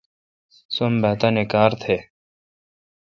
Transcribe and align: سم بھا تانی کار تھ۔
سم 0.75 0.91
بھا 1.01 1.11
تانی 1.19 1.43
کار 1.53 1.71
تھ۔ 1.81 1.95